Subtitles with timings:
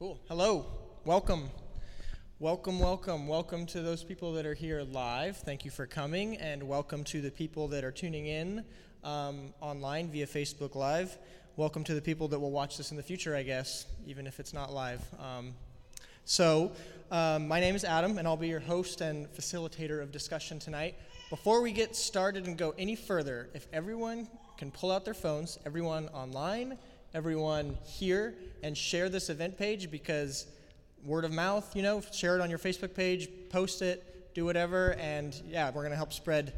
[0.00, 0.18] Cool.
[0.28, 0.64] Hello.
[1.04, 1.50] Welcome.
[2.38, 5.36] Welcome, welcome, welcome to those people that are here live.
[5.36, 8.64] Thank you for coming, and welcome to the people that are tuning in
[9.04, 11.18] um, online via Facebook Live.
[11.56, 14.40] Welcome to the people that will watch this in the future, I guess, even if
[14.40, 15.02] it's not live.
[15.18, 15.52] Um,
[16.24, 16.72] so,
[17.10, 20.94] um, my name is Adam, and I'll be your host and facilitator of discussion tonight.
[21.28, 25.58] Before we get started and go any further, if everyone can pull out their phones,
[25.66, 26.78] everyone online,
[27.14, 30.46] everyone here, and share this event page because
[31.04, 34.94] word of mouth, you know, share it on your Facebook page, post it, do whatever,
[34.94, 36.52] and yeah, we're going to help spread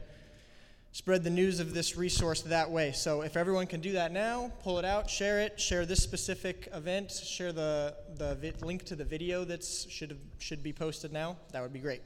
[0.95, 2.93] spread the news of this resource that way.
[2.93, 6.69] So if everyone can do that now, pull it out, share it, share this specific
[6.75, 11.39] event, share the, the vi- link to the video that should, should be posted now,
[11.53, 12.03] that would be great.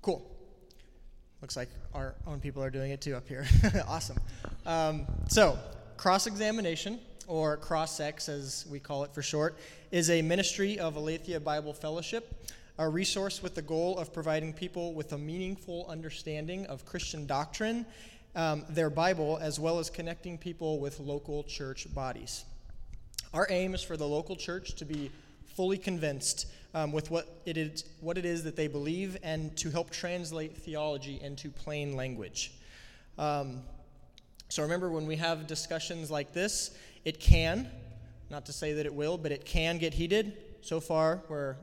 [0.00, 0.30] Cool.
[1.42, 3.44] Looks like our own people are doing it too up here.
[3.88, 4.18] awesome.
[4.64, 5.58] Um, so,
[6.00, 9.58] cross examination, or CrossX as we call it for short,
[9.90, 12.42] is a ministry of Aletheia Bible Fellowship
[12.78, 17.84] a resource with the goal of providing people with a meaningful understanding of Christian doctrine,
[18.34, 22.46] um, their Bible, as well as connecting people with local church bodies.
[23.34, 25.10] Our aim is for the local church to be
[25.54, 29.70] fully convinced um, with what it, is, what it is that they believe and to
[29.70, 32.54] help translate theology into plain language.
[33.18, 33.60] Um,
[34.50, 36.72] so remember, when we have discussions like this,
[37.04, 37.70] it can,
[38.30, 40.36] not to say that it will, but it can get heated.
[40.60, 41.54] So far, we're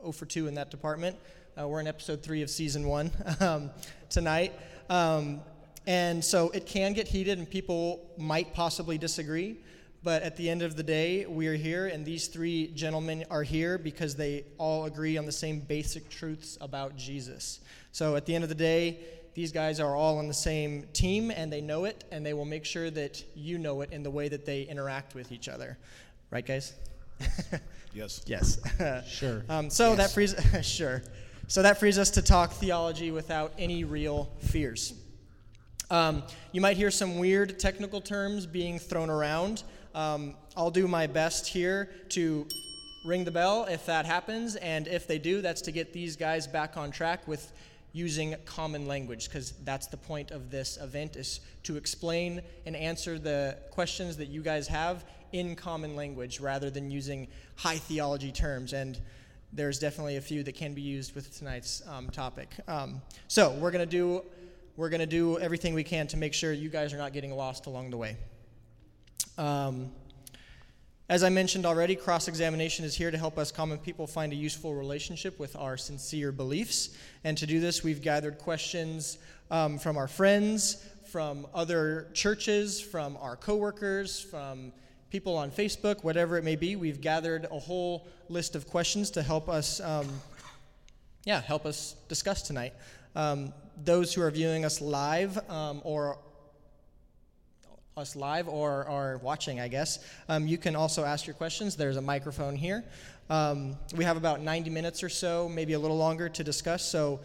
[0.00, 1.16] 0 for 2 in that department.
[1.60, 3.70] Uh, we're in episode 3 of season 1 um,
[4.08, 4.54] tonight.
[4.88, 5.40] Um,
[5.86, 9.58] and so it can get heated, and people might possibly disagree.
[10.02, 13.42] But at the end of the day, we are here, and these three gentlemen are
[13.42, 17.60] here because they all agree on the same basic truths about Jesus.
[17.92, 19.00] So at the end of the day,
[19.34, 22.44] these guys are all on the same team, and they know it, and they will
[22.44, 25.78] make sure that you know it in the way that they interact with each other.
[26.30, 26.74] Right, guys?
[27.92, 28.22] Yes.
[28.26, 28.58] Yes.
[29.08, 29.44] Sure.
[29.48, 29.96] Um, so Yes.
[29.98, 30.34] that frees
[30.66, 31.02] sure.
[31.48, 34.94] So that frees us to talk theology without any real fears.
[35.90, 36.22] Um,
[36.52, 39.64] you might hear some weird technical terms being thrown around.
[39.92, 42.46] Um, I'll do my best here to
[43.04, 46.46] ring the bell if that happens, and if they do, that's to get these guys
[46.46, 47.50] back on track with
[47.92, 53.18] using common language, because that's the point of this event is to explain and answer
[53.18, 58.72] the questions that you guys have in common language rather than using high theology terms.
[58.72, 58.98] And
[59.52, 62.48] there's definitely a few that can be used with tonight's um, topic.
[62.68, 64.22] Um, so we're gonna do
[64.76, 67.66] we're gonna do everything we can to make sure you guys are not getting lost
[67.66, 68.16] along the way.
[69.36, 69.90] Um,
[71.10, 74.36] as I mentioned already, cross examination is here to help us common people find a
[74.36, 76.96] useful relationship with our sincere beliefs.
[77.24, 79.18] And to do this, we've gathered questions
[79.50, 84.70] um, from our friends, from other churches, from our coworkers, from
[85.10, 86.76] people on Facebook, whatever it may be.
[86.76, 90.06] We've gathered a whole list of questions to help us, um,
[91.24, 92.72] yeah, help us discuss tonight.
[93.16, 96.18] Um, those who are viewing us live um, or
[97.96, 101.76] us live or are watching, I guess, um, you can also ask your questions.
[101.76, 102.84] There's a microphone here.
[103.28, 106.84] Um, we have about 90 minutes or so, maybe a little longer to discuss.
[106.84, 107.20] So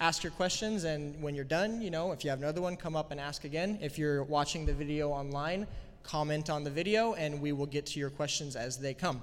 [0.00, 2.96] ask your questions, and when you're done, you know, if you have another one, come
[2.96, 3.78] up and ask again.
[3.80, 5.66] If you're watching the video online,
[6.02, 9.20] comment on the video, and we will get to your questions as they come.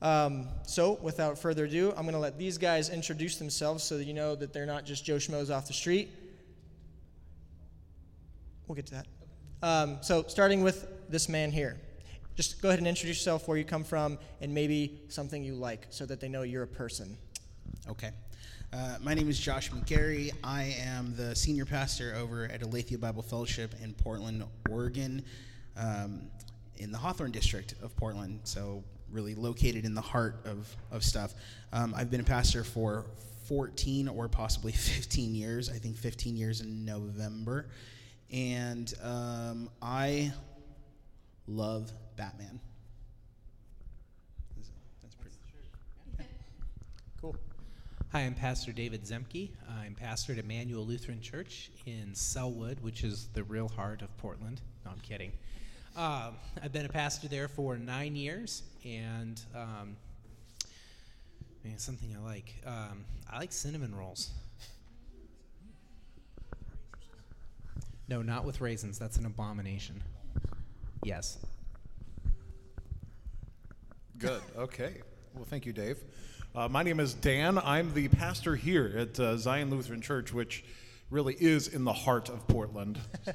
[0.00, 4.04] Um, so, without further ado, I'm going to let these guys introduce themselves so that
[4.04, 6.08] you know that they're not just Joe Schmoes off the street.
[8.68, 9.17] We'll get to that.
[9.62, 11.76] Um, so, starting with this man here.
[12.36, 15.86] Just go ahead and introduce yourself, where you come from, and maybe something you like
[15.90, 17.16] so that they know you're a person.
[17.88, 18.10] Okay.
[18.72, 20.30] Uh, my name is Josh McGarry.
[20.44, 25.24] I am the senior pastor over at Aletheia Bible Fellowship in Portland, Oregon,
[25.76, 26.22] um,
[26.76, 28.40] in the Hawthorne district of Portland.
[28.44, 31.34] So, really located in the heart of, of stuff.
[31.72, 33.06] Um, I've been a pastor for
[33.46, 35.68] 14 or possibly 15 years.
[35.68, 37.66] I think 15 years in November.
[38.30, 40.32] And um, I
[41.46, 42.60] love Batman.
[45.00, 45.36] That's, pretty.
[47.20, 47.36] Cool.
[48.12, 49.50] Hi, I'm Pastor David Zemke.
[49.68, 54.60] I'm pastor at Emmanuel Lutheran Church in Sellwood, which is the real heart of Portland.
[54.84, 55.32] No, I'm kidding.
[55.96, 59.96] Um, I've been a pastor there for nine years, and um,
[61.64, 62.54] man, something I like.
[62.66, 64.30] Um, I like cinnamon rolls.
[68.08, 68.98] No, not with raisins.
[68.98, 70.02] That's an abomination.
[71.04, 71.38] Yes.
[74.18, 74.40] Good.
[74.56, 75.02] Okay.
[75.34, 75.98] Well, thank you, Dave.
[76.54, 77.58] Uh, my name is Dan.
[77.58, 80.64] I'm the pastor here at uh, Zion Lutheran Church, which
[81.10, 82.98] really is in the heart of Portland.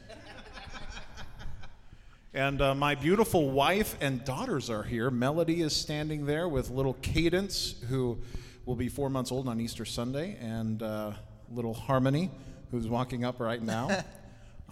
[2.36, 5.12] And uh, my beautiful wife and daughters are here.
[5.12, 8.18] Melody is standing there with little Cadence, who
[8.66, 11.12] will be four months old on Easter Sunday, and uh,
[11.52, 12.31] little Harmony,
[12.72, 14.04] who's walking up right now.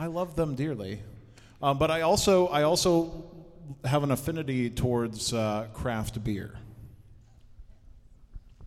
[0.01, 0.99] I love them dearly.
[1.61, 3.23] Um, but I also, I also
[3.85, 6.55] have an affinity towards uh, craft beer.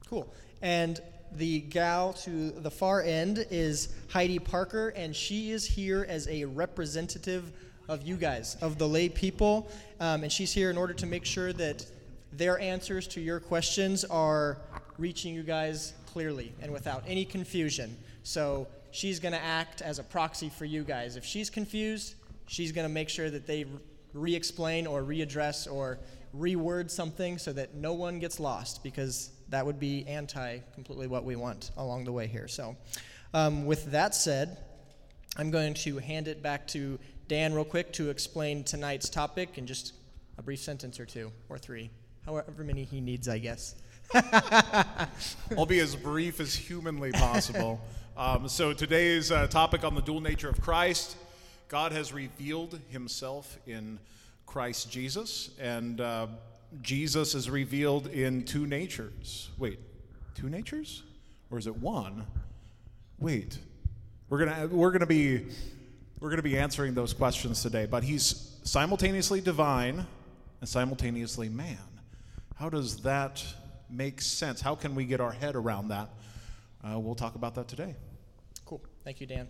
[0.09, 0.33] Cool.
[0.63, 1.01] And
[1.33, 6.45] the gal to the far end is Heidi Parker, and she is here as a
[6.45, 7.51] representative
[7.89, 9.69] of you guys, of the lay people.
[9.99, 11.85] Um, and she's here in order to make sure that
[12.33, 14.59] their answers to your questions are
[14.99, 17.97] reaching you guys clearly and without any confusion.
[18.23, 21.17] So she's going to act as a proxy for you guys.
[21.17, 22.15] If she's confused,
[22.47, 23.67] she's going to make sure that they
[24.13, 25.99] re explain or readdress or
[26.35, 31.25] reword something so that no one gets lost because that would be anti completely what
[31.25, 32.47] we want along the way here.
[32.47, 32.77] So,
[33.35, 34.59] um, with that said,
[35.37, 39.67] I'm going to hand it back to Dan real quick to explain tonight's topic in
[39.67, 39.95] just
[40.39, 41.91] a brief sentence or two or three,
[42.25, 43.75] however many he needs, I guess.
[45.59, 47.81] I'll be as brief as humanly possible.
[48.17, 51.17] Um, so, today's uh, topic on the dual nature of Christ
[51.67, 53.99] God has revealed himself in
[54.47, 56.29] Christ Jesus, and uh,
[56.81, 59.51] Jesus is revealed in two natures.
[59.59, 59.81] Wait,
[60.37, 61.03] two natures?
[61.51, 62.25] Or is it one?
[63.19, 63.59] Wait.
[64.29, 65.47] We're going to we're going to be
[66.21, 70.07] we're going to be answering those questions today, but he's simultaneously divine
[70.61, 71.79] and simultaneously man.
[72.55, 73.45] How does that
[73.91, 74.61] make sense?
[74.61, 76.11] How can we get our head around that?
[76.85, 77.95] Uh, we'll talk about that today.
[78.67, 78.83] Cool.
[79.05, 79.49] Thank you, Dan.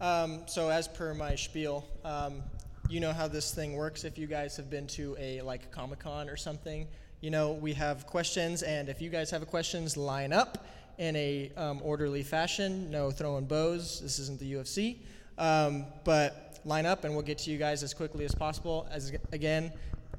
[0.00, 2.42] Um, so, as per my spiel, um,
[2.88, 4.04] you know how this thing works.
[4.04, 6.86] If you guys have been to a like Comic Con or something,
[7.20, 10.66] you know we have questions, and if you guys have questions, line up
[10.96, 12.90] in a um, orderly fashion.
[12.90, 14.00] No throwing bows.
[14.00, 14.98] This isn't the UFC,
[15.36, 18.88] um, but line up, and we'll get to you guys as quickly as possible.
[18.90, 19.70] As again,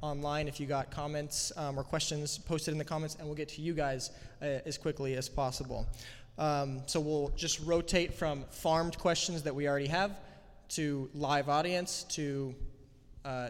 [0.02, 3.50] online if you got comments um, or questions posted in the comments and we'll get
[3.50, 4.12] to you guys
[4.42, 5.88] uh, as quickly as possible
[6.38, 10.12] um, so we'll just rotate from farmed questions that we already have
[10.70, 12.56] to live audience to
[13.24, 13.50] uh,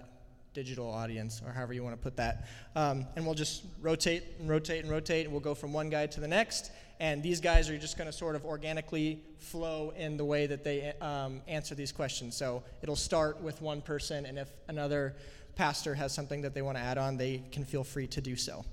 [0.54, 2.48] digital audience, or however you want to put that.
[2.76, 6.08] Um, and we'll just rotate and rotate and rotate, and we'll go from one guy
[6.08, 6.72] to the next.
[7.00, 10.64] And these guys are just going to sort of organically flow in the way that
[10.64, 12.38] they um, answer these questions.
[12.38, 15.16] So it'll start with one person, and if another
[15.56, 18.36] pastor has something that they want to add on, they can feel free to do
[18.36, 18.64] so.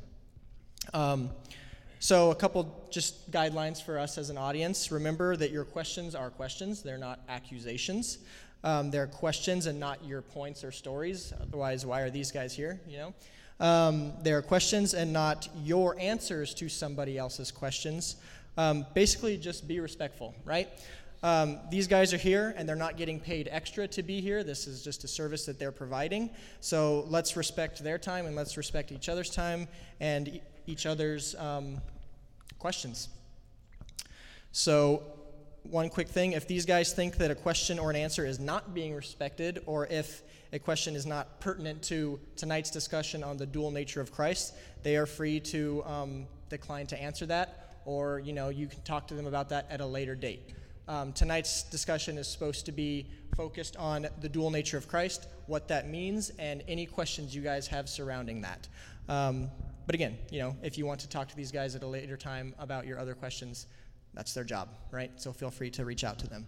[0.95, 1.31] Um,
[2.03, 4.91] so, a couple just guidelines for us as an audience.
[4.91, 8.19] Remember that your questions are questions, they're not accusations.
[8.65, 11.33] Um, they're questions and not your points or stories.
[11.41, 12.81] Otherwise, why are these guys here?
[12.89, 13.15] You know,
[13.65, 18.17] um, they're questions and not your answers to somebody else's questions.
[18.57, 20.71] Um, basically, just be respectful, right?
[21.23, 24.43] Um, these guys are here and they're not getting paid extra to be here.
[24.43, 26.31] This is just a service that they're providing.
[26.59, 29.69] So let's respect their time and let's respect each other's time
[30.01, 31.81] and e- each other's um,
[32.63, 33.09] questions.
[34.53, 35.03] So,
[35.65, 38.73] one quick thing if these guys think that a question or an answer is not
[38.73, 40.23] being respected, or if
[40.53, 44.55] a question is not pertinent to tonight's discussion on the dual nature of Christ,
[44.85, 49.09] they are free to um, decline to answer that, or you know you can talk
[49.09, 50.43] to them about that at a later date.
[50.87, 53.07] Um, tonight's discussion is supposed to be
[53.37, 57.67] focused on the dual nature of Christ, what that means, and any questions you guys
[57.67, 58.69] have surrounding that.
[59.09, 59.51] Um,
[59.87, 62.17] but again, you know, if you want to talk to these guys at a later
[62.17, 63.67] time about your other questions,
[64.15, 65.11] that's their job, right?
[65.17, 66.47] So feel free to reach out to them.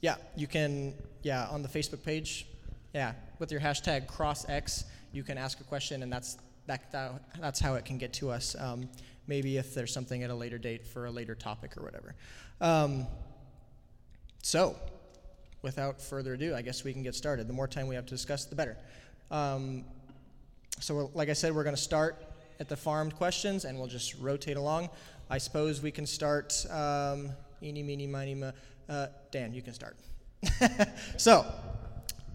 [0.00, 2.46] Yeah, you can, yeah, on the Facebook page,
[2.94, 7.60] yeah, with your hashtag CrossX, you can ask a question, and that's, that, that that's
[7.60, 8.54] how it can get to us.
[8.58, 8.88] Um,
[9.26, 12.14] maybe if there's something at a later date for a later topic or whatever.
[12.60, 13.06] Um,
[14.42, 14.76] so,
[15.62, 17.48] without further ado, I guess we can get started.
[17.48, 18.76] The more time we have to discuss, the better.
[19.30, 19.84] Um,
[20.80, 22.24] so, like I said, we're going to start
[22.60, 24.90] at the farmed questions and we'll just rotate along.
[25.28, 26.64] I suppose we can start.
[26.70, 27.30] Um,
[27.62, 28.52] eeny, meeny, miny, mo.
[28.88, 29.96] Uh, Dan, you can start.
[31.16, 31.44] so,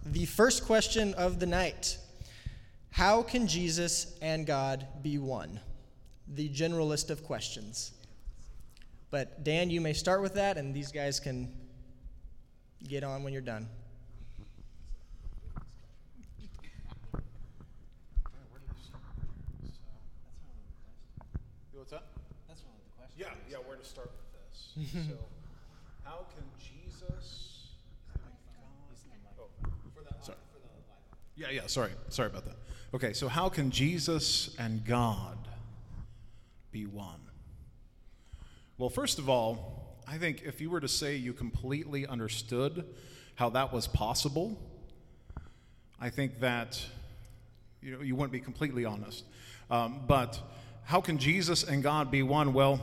[0.06, 1.96] the first question of the night
[2.90, 5.60] How can Jesus and God be one?
[6.28, 7.92] The general list of questions.
[9.10, 11.52] But, Dan, you may start with that, and these guys can
[12.88, 13.68] get on when you're done.
[21.82, 22.04] What's that?
[22.46, 23.18] That's one of the questions.
[23.18, 24.10] Yeah, yeah, where to start
[24.76, 25.08] with this.
[25.08, 25.16] so,
[26.04, 27.68] how can Jesus.
[29.38, 29.46] Oh,
[30.20, 30.38] sorry.
[31.36, 31.90] Yeah, yeah, sorry.
[32.08, 32.56] Sorry about that.
[32.94, 35.38] Okay, so how can Jesus and God
[36.70, 37.20] be one?
[38.78, 42.84] Well, first of all, I think if you were to say you completely understood
[43.34, 44.58] how that was possible,
[46.00, 46.84] I think that
[47.80, 49.24] you know you wouldn't be completely honest.
[49.70, 50.38] Um, but
[50.84, 52.52] how can Jesus and God be one?
[52.52, 52.80] Well,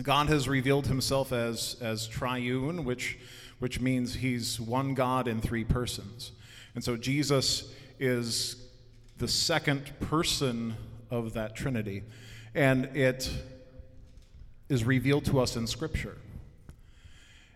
[0.00, 3.18] God has revealed Himself as as triune, which
[3.58, 6.32] which means He's one God in three persons,
[6.74, 8.56] and so Jesus is
[9.18, 10.74] the second person
[11.10, 12.02] of that Trinity,
[12.54, 13.30] and it
[14.68, 16.16] is revealed to us in Scripture.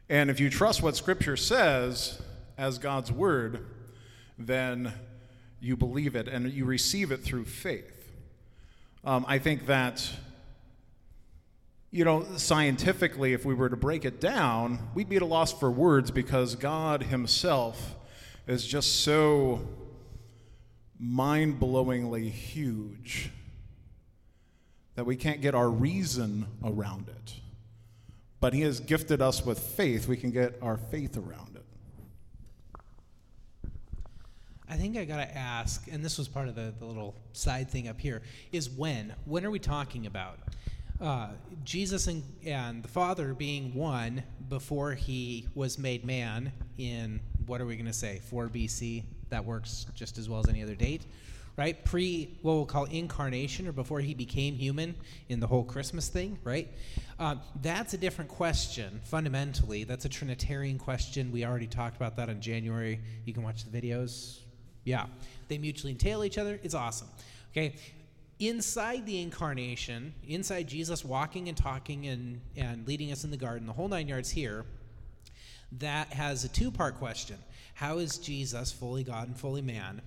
[0.08, 2.20] And if you trust what Scripture says
[2.58, 3.64] as God's Word,
[4.38, 4.92] then
[5.60, 8.12] you believe it and you receive it through faith.
[9.04, 10.08] Um, I think that,
[11.96, 15.50] you know, scientifically, if we were to break it down, we'd be at a loss
[15.50, 17.96] for words because God Himself
[18.46, 19.66] is just so
[21.00, 23.30] mind blowingly huge
[24.94, 27.32] that we can't get our reason around it.
[28.40, 31.64] But He has gifted us with faith, we can get our faith around it.
[34.68, 37.70] I think I got to ask, and this was part of the, the little side
[37.70, 38.20] thing up here,
[38.52, 39.14] is when?
[39.24, 40.40] When are we talking about?
[41.00, 41.28] Uh,
[41.62, 47.66] Jesus and, and the Father being one before he was made man in, what are
[47.66, 49.04] we going to say, 4 BC?
[49.28, 51.02] That works just as well as any other date,
[51.56, 51.84] right?
[51.84, 54.94] Pre what we'll call incarnation or before he became human
[55.28, 56.68] in the whole Christmas thing, right?
[57.18, 59.84] Uh, that's a different question fundamentally.
[59.84, 61.32] That's a Trinitarian question.
[61.32, 63.00] We already talked about that in January.
[63.24, 64.38] You can watch the videos.
[64.84, 65.06] Yeah,
[65.48, 66.60] they mutually entail each other.
[66.62, 67.08] It's awesome.
[67.50, 67.74] Okay,
[68.38, 73.66] inside the incarnation, inside Jesus walking and talking and, and leading us in the garden,
[73.66, 74.64] the whole nine yards here,
[75.78, 77.36] that has a two part question.
[77.74, 80.00] How is Jesus fully God and fully man?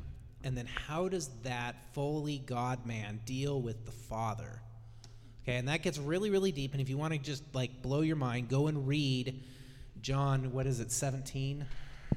[0.43, 4.61] And then how does that fully God man deal with the Father?
[5.43, 6.73] Okay, and that gets really, really deep.
[6.73, 9.43] And if you want to just like blow your mind, go and read
[10.01, 11.65] John, what is it, 17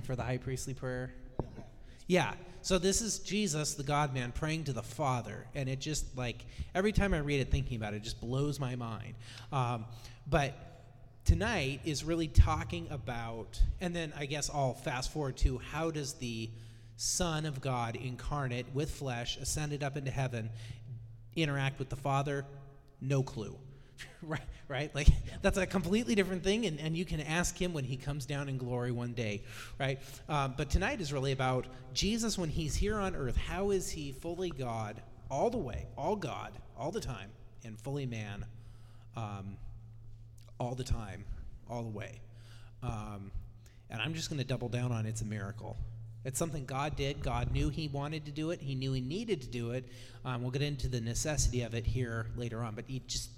[0.05, 1.13] for the high priestly prayer?
[2.07, 2.35] Yeah.
[2.63, 5.47] So this is Jesus, the God man, praying to the Father.
[5.55, 6.45] And it just like,
[6.77, 9.15] every time I read it, thinking about it, it just blows my mind.
[9.51, 9.85] Um,
[10.29, 10.55] but
[11.25, 16.15] tonight is really talking about, and then I guess I'll fast forward to how does
[16.15, 16.51] the
[16.97, 20.49] Son of God incarnate with flesh, ascended up into heaven,
[21.35, 22.47] interact with the Father?
[23.01, 23.57] No clue.
[24.23, 24.95] right, right?
[24.95, 25.09] Like
[25.43, 28.49] that's a completely different thing, and, and you can ask him when he comes down
[28.49, 29.43] in glory one day,
[29.79, 29.99] right?
[30.29, 33.37] Um, but tonight is really about Jesus when he's here on earth.
[33.37, 37.31] How is he fully God all the way, all God, all the time,
[37.65, 38.45] and fully man
[39.17, 39.57] um,
[40.59, 41.25] all the time,
[41.69, 42.21] all the way?
[42.83, 43.31] Um,
[43.91, 45.77] and I'm just going to double down on it's a miracle.
[46.25, 47.23] It's something God did.
[47.23, 48.61] God knew He wanted to do it.
[48.61, 49.85] He knew He needed to do it.
[50.25, 53.31] Um, we'll get into the necessity of it here later on, but He just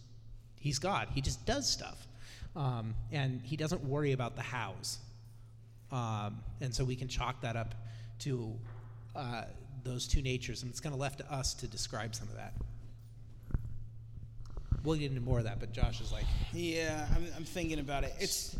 [0.64, 1.08] He's God.
[1.14, 2.06] He just does stuff.
[2.56, 4.96] Um, and he doesn't worry about the hows.
[5.92, 7.74] Um, and so we can chalk that up
[8.20, 8.50] to
[9.14, 9.42] uh,
[9.82, 10.62] those two natures.
[10.62, 12.54] And it's kind of left to us to describe some of that.
[14.84, 18.04] We'll get into more of that, but Josh is like, Yeah, I'm, I'm thinking about
[18.04, 18.14] it.
[18.18, 18.56] It's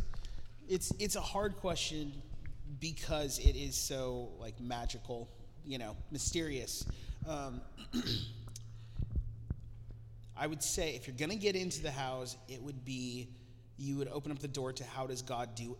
[0.69, 2.13] it's it's a hard question
[2.79, 5.27] because it is so like magical,
[5.65, 6.85] you know, mysterious.
[7.27, 7.61] Um,
[10.37, 13.29] I would say if you're going to get into the hows, it would be
[13.77, 15.75] you would open up the door to how does God do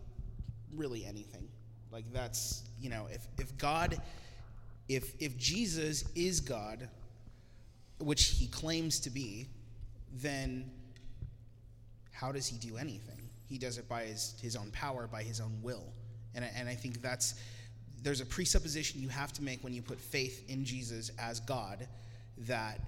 [0.76, 1.48] really anything?
[1.92, 3.98] Like that's, you know, if if God
[4.88, 6.90] if if Jesus is God,
[8.00, 9.48] which he claims to be,
[10.14, 10.70] then
[12.12, 13.30] how does he do anything?
[13.48, 15.84] He does it by his, his own power, by his own will.
[16.34, 17.36] And, I- and I think that's,
[18.02, 21.88] there's a presupposition you have to make when you put faith in Jesus as God
[22.40, 22.80] that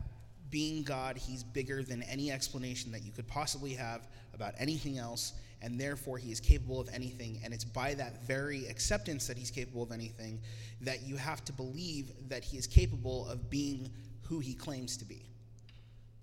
[0.50, 5.34] being God, he's bigger than any explanation that you could possibly have about anything else,
[5.62, 7.40] and therefore he is capable of anything.
[7.44, 10.40] And it's by that very acceptance that he's capable of anything
[10.82, 13.90] that you have to believe that he is capable of being
[14.24, 15.24] who he claims to be.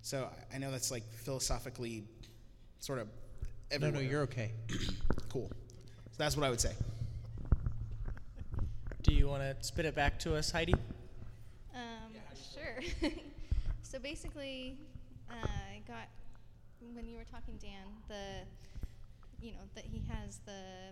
[0.01, 2.03] So I- I know that's like philosophically
[2.79, 3.11] sort of no,
[3.71, 4.01] everywhere.
[4.03, 4.51] no, you're okay.
[5.29, 5.49] cool.
[6.11, 6.73] So that's what I would say.
[9.03, 10.73] Do you want to spit it back to us, Heidi?
[11.75, 11.81] Um,
[12.53, 13.11] sure.
[13.95, 14.75] so basically,
[15.31, 16.09] uh, I got
[16.93, 18.43] when you were talking, Dan, the
[19.39, 20.91] you know that he has the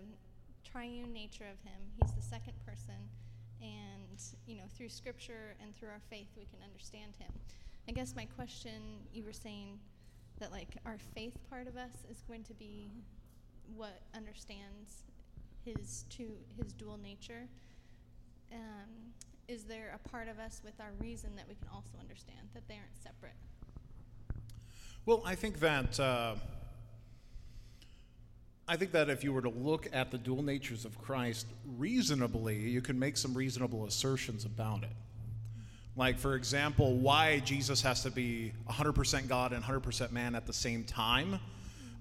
[0.64, 1.78] triune nature of him.
[2.00, 2.96] He's the second person,
[3.60, 7.30] and you know through Scripture and through our faith we can understand him.
[7.86, 8.80] I guess my question,
[9.12, 9.78] you were saying
[10.38, 12.90] that like our faith part of us is going to be
[13.76, 15.04] what understands
[15.62, 17.48] his two his dual nature
[18.52, 19.12] um,
[19.48, 22.66] is there a part of us with our reason that we can also understand that
[22.68, 23.34] they aren't separate?
[25.06, 26.36] Well, I think that uh,
[28.66, 31.46] I think that if you were to look at the dual natures of Christ
[31.76, 34.96] reasonably, you can make some reasonable assertions about it.
[35.96, 40.52] Like, for example, why Jesus has to be 100% God and 100% man at the
[40.52, 41.38] same time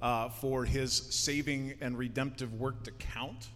[0.02, 3.50] uh, for his saving and redemptive work to count.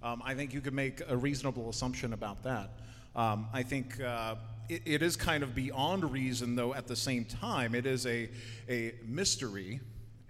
[0.00, 2.70] Um, I think you could make a reasonable assumption about that.
[3.16, 4.36] Um, I think uh,
[4.68, 7.74] it, it is kind of beyond reason, though, at the same time.
[7.74, 8.28] It is a,
[8.68, 9.80] a mystery.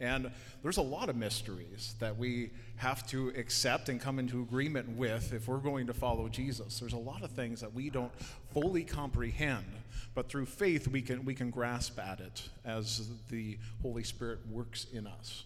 [0.00, 0.30] And
[0.62, 5.32] there's a lot of mysteries that we have to accept and come into agreement with
[5.32, 6.78] if we're going to follow Jesus.
[6.78, 8.12] There's a lot of things that we don't
[8.52, 9.66] fully comprehend,
[10.14, 14.87] but through faith we can, we can grasp at it as the Holy Spirit works
[14.92, 15.42] in us.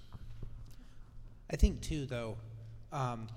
[1.50, 2.36] I think, too, though,
[2.92, 3.28] um,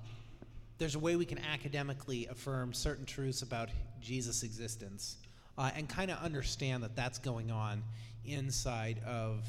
[0.77, 3.69] there's a way we can academically affirm certain truths about
[4.01, 5.17] Jesus' existence
[5.57, 7.83] uh, and kind of understand that that's going on
[8.25, 9.45] inside of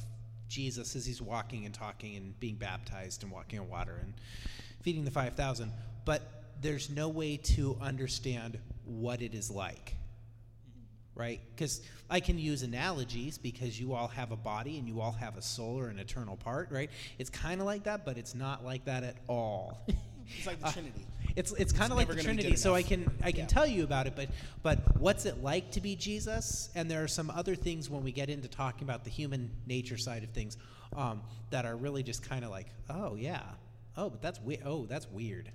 [0.48, 4.14] Jesus as he's walking and talking and being baptized and walking on water and
[4.82, 5.72] feeding the 5,000.
[6.04, 6.22] But
[6.60, 9.96] there's no way to understand what it is like
[11.16, 11.40] right?
[11.54, 11.80] Because
[12.10, 15.42] I can use analogies because you all have a body and you all have a
[15.42, 16.90] soul or an eternal part, right?
[17.18, 19.80] It's kind of like that, but it's not like that at all.
[20.38, 21.06] It's like the Uh, Trinity.
[21.36, 22.56] It's it's kind of like the Trinity.
[22.56, 23.46] So I can I can Yeah.
[23.46, 24.30] tell you about it, but
[24.62, 26.70] but what's it like to be Jesus?
[26.74, 29.98] And there are some other things when we get into talking about the human nature
[29.98, 30.56] side of things
[30.96, 33.42] um, that are really just kind of like, oh yeah,
[33.96, 34.62] oh but that's weird.
[34.64, 35.50] Oh that's weird.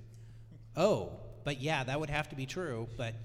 [0.75, 2.87] Oh, but yeah, that would have to be true.
[2.95, 3.15] But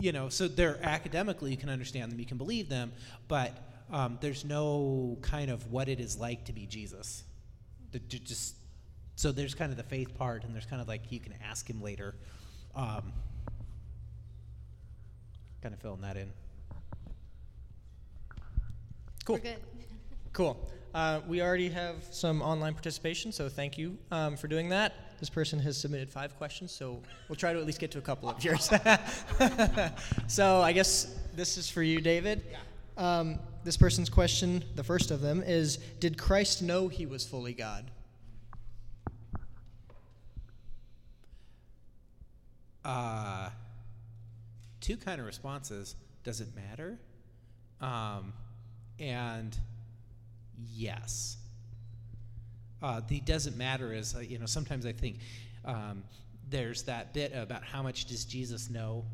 [0.00, 2.92] you know, so they're academically you can understand them, you can believe them,
[3.28, 3.52] but
[3.90, 7.24] um, there's no kind of what it is like to be Jesus.
[7.92, 8.54] The- just
[9.18, 11.68] so there's kind of the faith part, and there's kind of like you can ask
[11.68, 12.14] him later.
[12.76, 13.12] Um,
[15.60, 16.30] kind of filling that in.
[19.24, 19.36] Cool.
[19.36, 19.56] We're good.
[20.34, 20.56] Cool.
[20.94, 25.18] Uh, we already have some online participation, so thank you um, for doing that.
[25.18, 28.02] This person has submitted five questions, so we'll try to at least get to a
[28.02, 28.70] couple of yours.
[30.28, 32.44] so I guess this is for you, David.
[32.96, 37.52] Um, this person's question, the first of them, is Did Christ know he was fully
[37.52, 37.90] God?
[42.84, 43.50] Uh,
[44.80, 45.96] two kind of responses.
[46.24, 46.98] Does it matter?
[47.80, 48.32] Um,
[48.98, 49.56] and
[50.74, 51.36] yes.
[52.82, 55.18] Uh, the doesn't matter is, uh, you know, sometimes I think
[55.64, 56.04] um,
[56.48, 59.04] there's that bit about how much does Jesus know,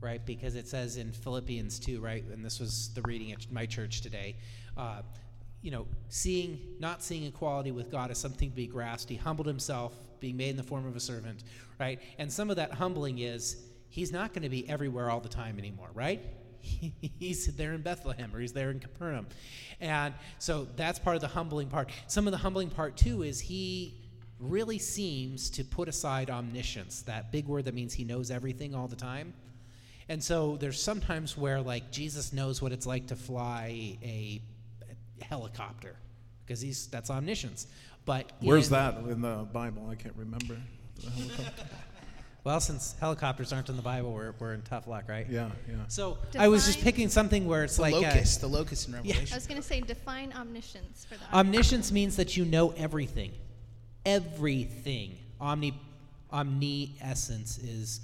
[0.00, 0.24] right?
[0.24, 2.24] Because it says in Philippians 2, right?
[2.24, 4.36] And this was the reading at my church today.
[4.76, 5.02] Uh,
[5.62, 9.46] you know, seeing, not seeing equality with God as something to be grasped, he humbled
[9.46, 11.44] himself, being made in the form of a servant,
[11.78, 11.98] right?
[12.18, 13.56] And some of that humbling is
[13.88, 16.20] he's not going to be everywhere all the time anymore, right?
[17.18, 19.26] he's there in Bethlehem or he's there in Capernaum.
[19.80, 21.90] And so that's part of the humbling part.
[22.06, 23.94] Some of the humbling part, too, is he
[24.38, 28.88] really seems to put aside omniscience, that big word that means he knows everything all
[28.88, 29.34] the time.
[30.08, 34.42] And so there's sometimes where, like, Jesus knows what it's like to fly a
[35.22, 35.96] helicopter
[36.44, 37.66] because he's that's omniscience.
[38.04, 39.88] But Where's in- that in the Bible?
[39.90, 40.56] I can't remember.
[40.96, 41.64] The helicopter.
[42.42, 45.26] Well, since helicopters aren't in the Bible, we're, we're in tough luck, right?
[45.28, 45.74] yeah, yeah.
[45.88, 48.94] So I was just picking something where it's The like uh, locust, the locust in
[48.94, 49.28] Revelation.
[49.30, 53.32] I was going to say define omniscience for the omniscience means that you know everything,
[54.06, 55.18] everything.
[55.38, 55.78] Omni,
[56.32, 58.00] omni essence is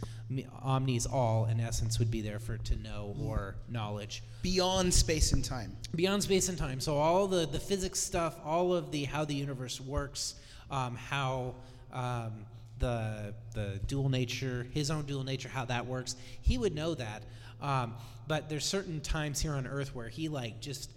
[0.62, 4.23] omni's all, and essence would be there for to know or knowledge.
[4.43, 5.77] Beyond space and time.
[5.95, 6.81] beyond space and time.
[6.81, 10.35] So all the the physics stuff, all of the how the universe works,
[10.71, 11.55] um, how
[11.93, 12.47] um,
[12.79, 16.17] the the dual nature, his own dual nature, how that works.
[16.43, 17.23] He would know that.
[17.61, 17.95] Um,
[18.29, 20.91] but there's certain times here on Earth where he like just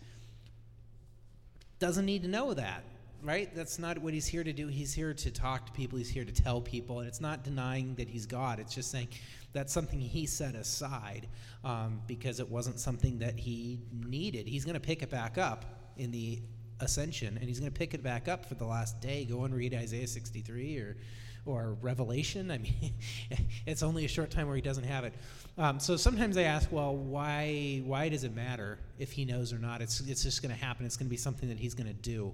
[1.79, 2.83] doesn't need to know that.
[3.21, 3.53] Right?
[3.53, 4.67] That's not what he's here to do.
[4.67, 5.97] He's here to talk to people.
[5.97, 6.99] He's here to tell people.
[6.99, 8.59] And it's not denying that he's God.
[8.59, 9.09] It's just saying
[9.51, 11.27] that's something he set aside
[11.63, 14.47] um, because it wasn't something that he needed.
[14.47, 15.65] He's going to pick it back up
[15.97, 16.41] in the
[16.79, 19.25] ascension, and he's going to pick it back up for the last day.
[19.25, 20.97] Go and read Isaiah 63 or
[21.45, 22.51] or Revelation.
[22.51, 22.93] I mean,
[23.65, 25.13] it's only a short time where he doesn't have it.
[25.57, 29.57] Um, so sometimes I ask, well, why why does it matter if he knows or
[29.57, 29.81] not?
[29.81, 30.85] It's it's just going to happen.
[30.85, 32.33] It's going to be something that he's going to do.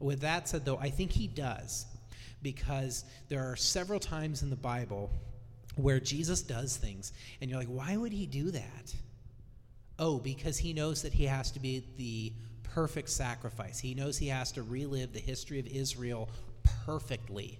[0.00, 1.86] With that said, though, I think he does
[2.42, 5.10] because there are several times in the Bible
[5.76, 8.94] where Jesus does things, and you're like, why would he do that?
[9.98, 12.32] Oh, because he knows that he has to be the
[12.62, 13.78] perfect sacrifice.
[13.78, 16.28] He knows he has to relive the history of Israel
[16.84, 17.58] perfectly.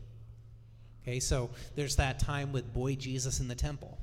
[1.02, 3.98] Okay, so there's that time with boy Jesus in the temple,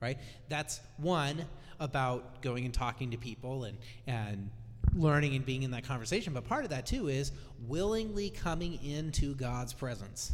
[0.00, 0.18] right?
[0.48, 1.44] That's one
[1.80, 4.50] about going and talking to people and and
[4.94, 6.32] learning and being in that conversation.
[6.32, 7.32] But part of that too is
[7.66, 10.32] willingly coming into God's presence.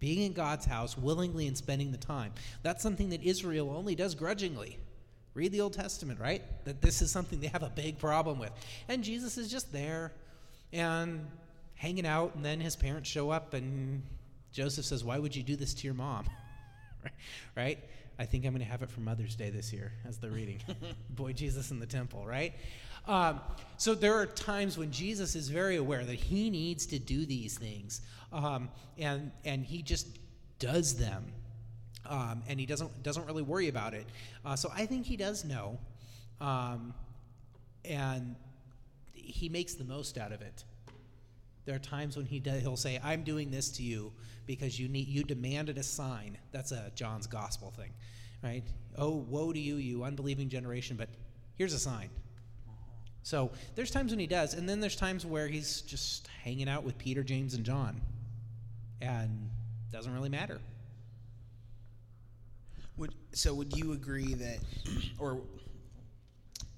[0.00, 2.32] Being in God's house willingly and spending the time.
[2.62, 4.78] That's something that Israel only does grudgingly.
[5.34, 6.42] Read the Old Testament, right?
[6.64, 8.50] That this is something they have a big problem with.
[8.88, 10.12] And Jesus is just there
[10.72, 11.26] and
[11.74, 14.02] hanging out, and then his parents show up, and
[14.52, 16.26] Joseph says, Why would you do this to your mom?
[17.56, 17.78] right?
[18.18, 20.60] I think I'm going to have it for Mother's Day this year as the reading.
[21.10, 22.52] Boy, Jesus in the temple, right?
[23.08, 23.40] Um,
[23.78, 27.56] so there are times when Jesus is very aware that he needs to do these
[27.56, 28.68] things, um,
[28.98, 30.18] and and he just
[30.58, 31.24] does them,
[32.06, 34.06] um, and he doesn't doesn't really worry about it.
[34.44, 35.78] Uh, so I think he does know,
[36.40, 36.92] um,
[37.84, 38.36] and
[39.14, 40.64] he makes the most out of it.
[41.64, 44.12] There are times when he does, he'll say, "I'm doing this to you
[44.46, 47.92] because you need you demanded a sign." That's a John's gospel thing,
[48.42, 48.64] right?
[48.98, 50.96] Oh, woe to you, you unbelieving generation!
[50.96, 51.08] But
[51.56, 52.10] here's a sign.
[53.22, 56.84] So there's times when he does, and then there's times where he's just hanging out
[56.84, 58.00] with Peter, James, and John,
[59.00, 59.50] and
[59.92, 60.58] doesn't really matter.
[62.96, 63.54] Would so?
[63.54, 64.58] Would you agree that,
[65.18, 65.40] or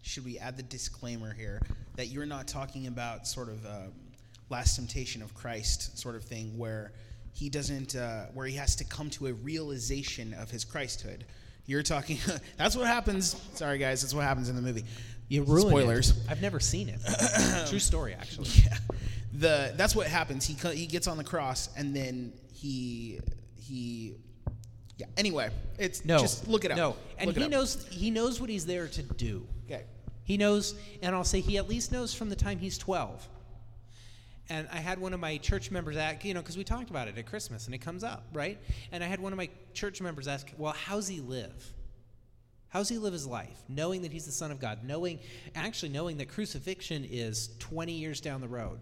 [0.02, 1.60] should we add the disclaimer here
[1.96, 3.92] that you're not talking about sort of um,
[4.50, 6.92] last temptation of Christ sort of thing where
[7.32, 11.20] he doesn't, uh, where he has to come to a realization of his Christhood.
[11.66, 12.18] You're talking.
[12.56, 13.36] that's what happens.
[13.54, 14.02] Sorry, guys.
[14.02, 14.84] That's what happens in the movie.
[15.30, 16.10] You ruined Spoilers.
[16.10, 16.16] It.
[16.28, 17.00] I've never seen it.
[17.68, 18.48] True story, actually.
[18.48, 18.76] Yeah.
[19.32, 20.44] The that's what happens.
[20.44, 23.20] He co- he gets on the cross and then he
[23.54, 24.16] he
[24.98, 25.06] yeah.
[25.16, 26.76] Anyway, it's No, just look it up.
[26.76, 29.46] No, and Look he knows he knows what he's there to do.
[29.66, 29.84] Okay.
[30.24, 33.28] He knows, and I'll say he at least knows from the time he's 12.
[34.48, 37.06] And I had one of my church members ask, you know, because we talked about
[37.06, 38.58] it at Christmas and it comes up, right?
[38.90, 41.72] And I had one of my church members ask, well, how's he live?
[42.70, 43.58] How's he live his life?
[43.68, 45.18] Knowing that he's the Son of God, knowing,
[45.54, 48.78] actually knowing that crucifixion is 20 years down the road.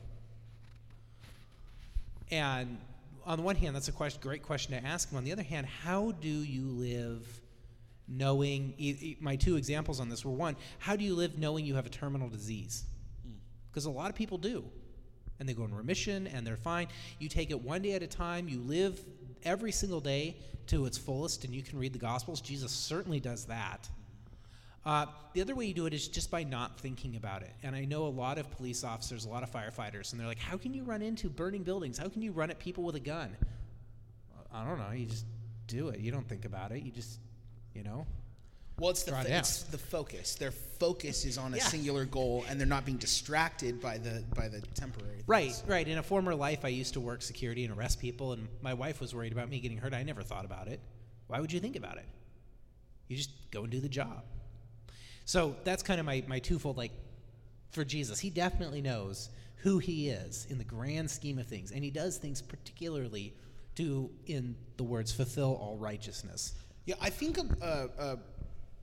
[2.31, 2.79] And
[3.25, 5.17] on the one hand, that's a question, great question to ask him.
[5.17, 7.27] On the other hand, how do you live
[8.07, 8.75] knowing?
[8.77, 11.75] e- e- My two examples on this were one, how do you live knowing you
[11.75, 12.85] have a terminal disease?
[13.23, 13.33] Hmm.
[13.71, 14.65] Because a lot of people do.
[15.41, 16.89] And they go in remission and they're fine.
[17.21, 19.03] You take it one day at a time, you live
[19.45, 20.37] every single day
[20.69, 22.41] to its fullest, and you can read the Gospels.
[22.41, 23.89] Jesus certainly does that.
[24.85, 27.51] Uh, the other way you do it is just by not thinking about it.
[27.63, 30.39] And I know a lot of police officers, a lot of firefighters, and they're like,
[30.39, 31.99] how can you run into burning buildings?
[31.99, 33.37] How can you run at people with a gun?
[34.53, 34.91] I don't know.
[34.93, 35.27] You just
[35.67, 36.01] do it.
[36.01, 36.83] You don't think about it.
[36.83, 37.19] You just,
[37.75, 38.07] you know.
[38.79, 40.37] Well, it's the it's the focus.
[40.37, 41.65] Their focus is on a Yeah.
[41.65, 45.23] singular goal, and they're not being distracted by the by the temporary.
[45.27, 45.65] Right, things.
[45.69, 45.87] right.
[45.87, 49.01] In a former life, I used to work security and arrest people, and my wife
[49.01, 49.95] was worried about me getting hurt.
[49.95, 50.81] I never thought about it.
[51.27, 52.07] Why would you think about it?
[53.09, 54.25] You just go and do the job.
[55.25, 56.93] So that's kind of my, my twofold like
[57.71, 58.19] for Jesus.
[58.21, 62.17] He definitely knows who he is in the grand scheme of things, and he does
[62.17, 63.35] things particularly
[63.75, 66.55] to, in the words, fulfill all righteousness.
[66.87, 67.47] Yeah, I think a,
[67.99, 68.19] a, a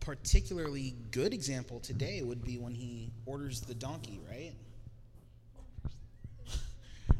[0.05, 4.53] particularly good example today would be when he orders the donkey, right?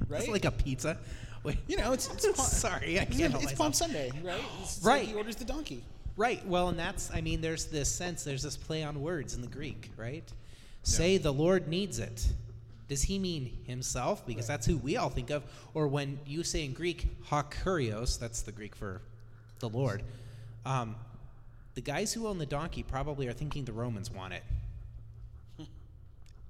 [0.07, 0.21] right.
[0.21, 0.97] It's like a pizza.
[1.43, 3.73] Wait, you know, it's, it's sorry, I can't it's Palm.
[3.73, 4.41] Sunday, right?
[4.61, 4.99] It's Right.
[4.99, 5.83] Like he orders the donkey.
[6.15, 6.45] Right.
[6.47, 9.47] Well, and that's, I mean, there's this sense, there's this play on words in the
[9.47, 10.31] Greek, right?
[10.83, 12.27] Say the Lord needs it.
[12.87, 14.25] Does he mean himself?
[14.27, 15.43] Because that's who we all think of.
[15.73, 19.01] Or when you say in Greek, hakurios, that's the Greek for
[19.59, 20.03] the Lord,
[20.65, 20.95] um,
[21.75, 24.43] the guys who own the donkey probably are thinking the Romans want it.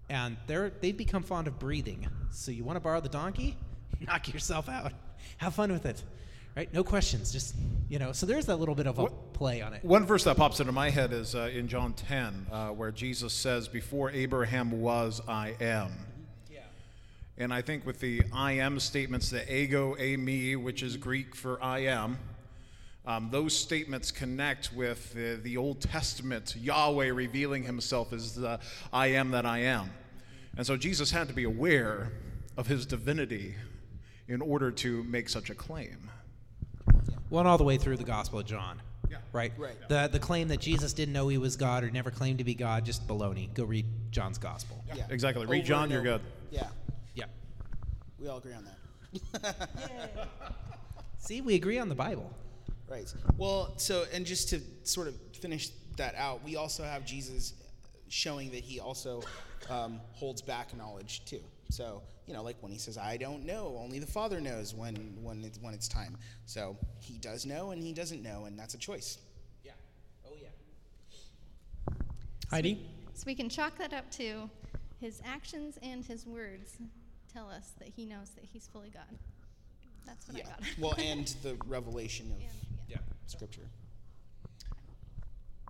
[0.08, 2.08] And they're, they've become fond of breathing.
[2.30, 3.58] So you want to borrow the donkey?
[4.00, 4.94] Knock yourself out.
[5.38, 6.04] Have fun with it.
[6.56, 6.72] Right?
[6.72, 7.32] No questions.
[7.32, 7.56] Just,
[7.90, 9.84] you know, so there's that little bit of a What- play on it.
[9.84, 13.34] One verse that pops into my head is uh, in John 10, uh, where Jesus
[13.34, 15.92] says, Before Abraham was, I am.
[17.38, 21.62] And I think with the I am statements, the ego eimi, which is Greek for
[21.62, 22.18] I am,
[23.08, 28.60] um, those statements connect with the, the Old Testament, Yahweh revealing himself as the
[28.92, 29.92] I am that I am.
[30.58, 32.12] And so Jesus had to be aware
[32.58, 33.56] of his divinity
[34.28, 36.10] in order to make such a claim.
[37.30, 38.82] Well, all the way through the Gospel of John.
[39.10, 39.18] Yeah.
[39.34, 39.52] Right?
[39.58, 39.76] Right.
[39.88, 42.56] The, the claim that Jesus didn't know he was God or never claimed to be
[42.56, 43.54] God, just baloney.
[43.54, 44.84] Go read John's Gospel.
[44.96, 45.06] Yeah.
[45.10, 45.46] Exactly.
[45.46, 46.22] Read Over John, you're good.
[46.50, 46.68] Yeah,
[47.14, 47.26] Yeah.
[48.18, 49.70] we all agree on that.
[51.20, 52.32] See, we agree on the Bible.
[52.88, 53.12] Right.
[53.38, 57.54] Well, so and just to sort of finish that out, we also have Jesus
[58.10, 59.24] showing that he also
[59.70, 61.42] um, holds back knowledge too.
[61.70, 64.96] So you know, like when he says, "I don't know," only the Father knows when
[65.22, 66.18] when it's when it's time.
[66.46, 69.18] So he does know and he doesn't know, and that's a choice.
[69.64, 69.72] Yeah.
[70.28, 70.50] Oh, yeah.
[72.50, 72.86] Heidi?
[73.14, 74.50] So we can chalk that up to
[75.00, 76.78] his actions and his words
[77.32, 79.04] tell us that he knows that he's fully God.
[80.06, 80.62] That's what I got.
[80.78, 82.48] well, and the revelation of yeah.
[83.28, 83.68] Scripture.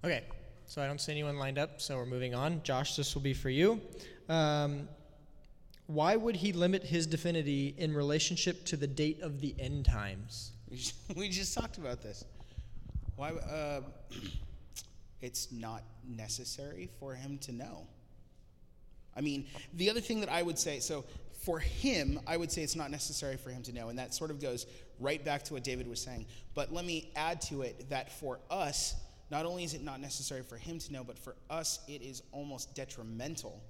[0.04, 0.24] Okay,
[0.66, 2.62] so I don't see anyone lined up, so we're moving on.
[2.64, 3.82] Josh, this will be for you.
[4.30, 4.88] Um,
[5.88, 10.52] why would he limit his divinity in relationship to the date of the end times?
[11.16, 12.26] We just, talked about this.
[13.16, 13.30] Why?
[13.30, 13.82] Uh,
[15.22, 17.88] it's not necessary for him to know.
[19.16, 21.06] I mean, the other thing that I would say, so
[21.46, 24.32] for him, I would say it's not necessary for him to know, and that sort
[24.32, 24.66] of goes
[25.00, 26.26] right back to what David was saying.
[26.54, 28.96] But let me add to it that for us,
[29.32, 32.22] not only is it not necessary for him to know, but for us, it is
[32.32, 33.62] almost detrimental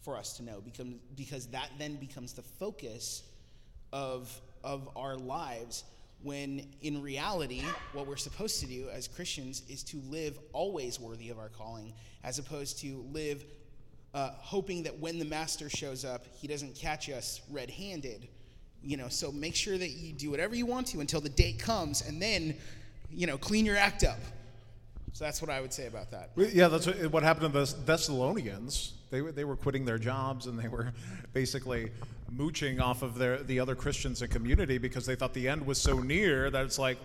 [0.00, 3.22] for us to know because, because that then becomes the focus
[3.92, 5.84] of, of our lives
[6.22, 11.30] when in reality what we're supposed to do as christians is to live always worthy
[11.30, 11.92] of our calling
[12.22, 13.44] as opposed to live
[14.14, 18.28] uh, hoping that when the master shows up he doesn't catch us red-handed
[18.84, 21.58] you know so make sure that you do whatever you want to until the date
[21.58, 22.54] comes and then
[23.10, 24.18] you know clean your act up
[25.12, 28.94] so that's what i would say about that Yeah, that's what, happened to the Thessalonians.
[29.10, 30.92] They were, they were quitting their jobs and they were
[31.34, 31.90] basically
[32.30, 35.76] mooching off of their, the other Christians and community because they thought the end was
[35.78, 36.96] so near that it's like,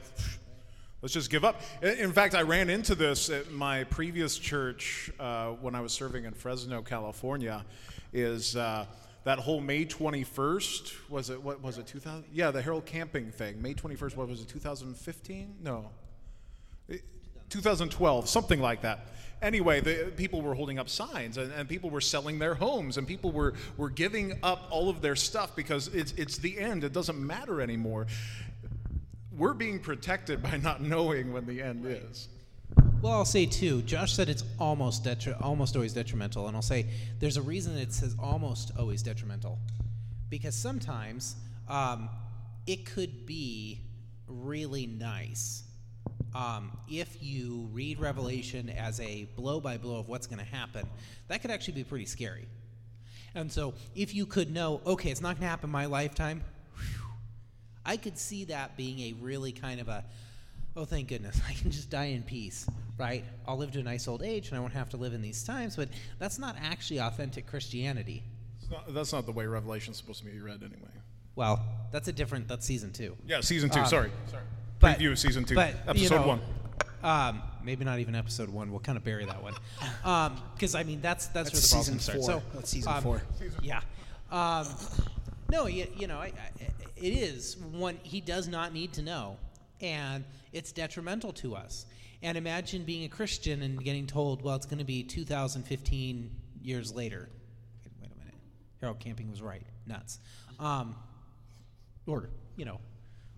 [1.01, 1.61] let's just give up.
[1.81, 5.91] In- In fact, I ran into this at my previous church uh, when I was
[5.91, 7.65] serving in Fresno, California.
[8.13, 8.85] Is uh,
[9.27, 11.09] that whole May 21st?
[11.09, 12.23] Was it what was it 2000?
[12.31, 13.61] Yeah, the Harold Camping thing.
[13.61, 14.15] May 21st.
[14.15, 14.47] What was it?
[14.47, 15.55] 2015?
[15.61, 15.89] No.
[17.49, 19.07] 2012, something like that.
[19.41, 23.05] Anyway, the, people were holding up signs and, and people were selling their homes and
[23.05, 26.85] people were, were giving up all of their stuff because it's, it's the end.
[26.85, 28.07] It doesn't matter anymore.
[29.37, 32.29] We're being protected by not knowing when the end is.
[33.01, 33.83] Well, I'll say too.
[33.83, 36.87] Josh said it's almost detri- almost always detrimental, and I'll say
[37.19, 39.59] there's a reason it says almost always detrimental,
[40.29, 41.35] because sometimes
[41.69, 42.09] um,
[42.65, 43.81] it could be
[44.27, 45.63] really nice
[46.35, 50.87] um, if you read Revelation as a blow by blow of what's going to happen.
[51.27, 52.47] That could actually be pretty scary.
[53.35, 56.43] And so, if you could know, okay, it's not going to happen in my lifetime,
[56.75, 57.05] whew,
[57.85, 60.03] I could see that being a really kind of a,
[60.77, 63.25] oh, thank goodness, I can just die in peace, right?
[63.47, 65.43] I'll live to a nice old age and I won't have to live in these
[65.43, 68.23] times, but that's not actually authentic Christianity.
[68.61, 70.91] It's not, that's not the way Revelation's supposed to be read anyway.
[71.35, 73.17] Well, that's a different, that's season two.
[73.27, 73.81] Yeah, season two.
[73.81, 74.11] Um, sorry.
[74.29, 74.43] Sorry.
[74.79, 75.55] But- Preview of season two.
[75.55, 76.41] but, episode you know, one.
[77.03, 78.71] Um, maybe not even episode one.
[78.71, 79.53] We'll kind of bury that one,
[80.55, 82.25] because I mean that's that's, That's where the problem season starts.
[82.25, 82.39] four.
[82.39, 83.21] So That's season um, four.
[83.61, 83.81] Yeah.
[84.31, 84.67] Um,
[85.49, 86.31] no, you, you know, I, I,
[86.95, 89.37] it is one he does not need to know,
[89.81, 91.85] and it's detrimental to us.
[92.23, 96.93] And imagine being a Christian and getting told, well, it's going to be 2015 years
[96.93, 97.29] later.
[97.85, 98.33] Wait, wait a minute.
[98.81, 99.61] Harold Camping was right.
[99.85, 100.19] Nuts.
[100.59, 100.95] Um,
[102.07, 102.79] or you know,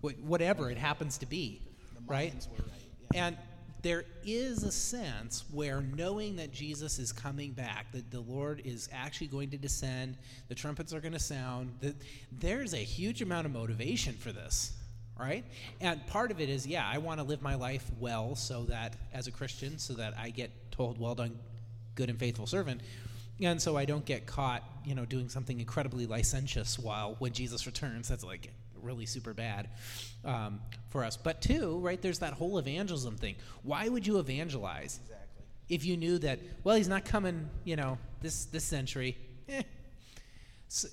[0.00, 1.60] whatever it happens to be,
[2.06, 2.32] right?
[2.56, 2.72] Were right,
[3.12, 3.26] yeah.
[3.26, 3.36] And
[3.82, 8.88] there is a sense where knowing that Jesus is coming back, that the Lord is
[8.92, 10.16] actually going to descend,
[10.48, 11.94] the trumpets are going to sound, that
[12.32, 14.72] there's a huge amount of motivation for this,
[15.20, 15.44] right?
[15.80, 18.96] And part of it is, yeah, I want to live my life well so that
[19.12, 21.38] as a Christian, so that I get told, well done,
[21.94, 22.80] good and faithful servant.
[23.42, 27.66] And so I don't get caught, you know, doing something incredibly licentious while when Jesus
[27.66, 28.08] returns.
[28.08, 28.50] That's like
[28.82, 29.68] really super bad
[30.24, 31.16] um, for us.
[31.16, 32.00] But two, right?
[32.00, 33.36] There's that whole evangelism thing.
[33.62, 35.44] Why would you evangelize Exactly.
[35.68, 36.40] if you knew that?
[36.64, 39.16] Well, he's not coming, you know, this this century.
[39.48, 39.62] Eh.
[40.68, 40.88] So,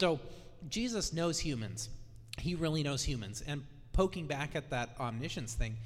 [0.00, 0.20] so
[0.68, 1.88] Jesus knows humans.
[2.38, 3.42] He really knows humans.
[3.46, 5.76] And poking back at that omniscience thing,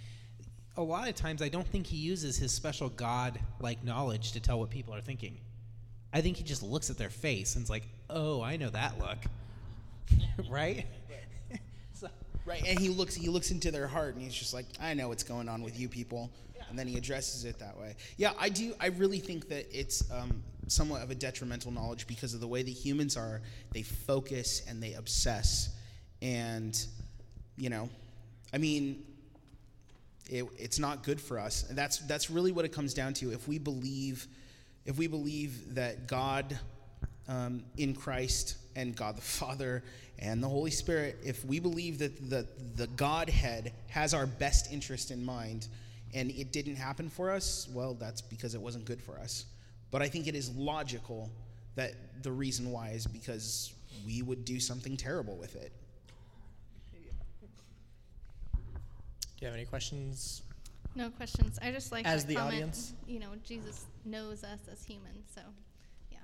[0.76, 4.40] a lot of times I don't think he uses his special God like knowledge to
[4.40, 5.38] tell what people are thinking.
[6.12, 8.98] I think he just looks at their face and is like, oh, I know that
[8.98, 9.18] look.
[10.50, 10.86] right?
[11.94, 12.08] so,
[12.46, 15.08] Right, and he looks he looks into their heart and he's just like, I know
[15.08, 16.30] what's going on with you people,
[16.68, 17.96] and then he addresses it that way.
[18.16, 18.74] Yeah, I do.
[18.80, 22.62] I really think that it's um, somewhat of a detrimental knowledge because of the way
[22.62, 23.42] that humans are.
[23.72, 25.70] They focus and they obsess,
[26.22, 26.86] and
[27.56, 27.88] you know,
[28.52, 29.04] I mean,
[30.28, 31.68] it, it's not good for us.
[31.68, 33.32] And that's that's really what it comes down to.
[33.32, 34.26] If we believe,
[34.86, 36.58] if we believe that God
[37.28, 39.82] um, in Christ and God the Father
[40.18, 45.10] and the Holy Spirit, if we believe that the the Godhead has our best interest
[45.10, 45.68] in mind,
[46.14, 49.44] and it didn't happen for us, well, that's because it wasn't good for us.
[49.90, 51.30] But I think it is logical
[51.74, 53.74] that the reason why is because
[54.06, 55.72] we would do something terrible with it.
[59.40, 60.42] You have any questions?
[60.94, 61.58] No questions.
[61.62, 62.92] I just like As that the comment, audience?
[63.06, 65.40] You know, Jesus knows us as humans, so
[66.10, 66.18] yeah.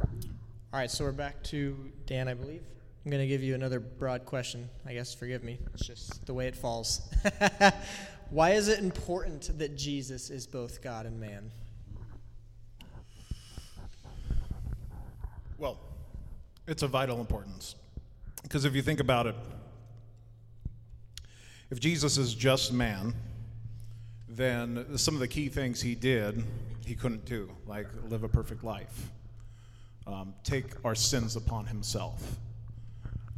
[0.00, 2.62] All right, so we're back to Dan, I believe.
[3.04, 4.68] I'm going to give you another broad question.
[4.86, 5.58] I guess forgive me.
[5.74, 7.02] It's just the way it falls.
[8.30, 11.50] Why is it important that Jesus is both God and man?
[15.58, 15.78] Well,
[16.66, 17.74] it's of vital importance.
[18.42, 19.34] Because if you think about it,
[21.72, 23.14] if Jesus is just man,
[24.28, 26.44] then some of the key things he did,
[26.84, 29.08] he couldn't do, like live a perfect life,
[30.06, 32.36] um, take our sins upon himself,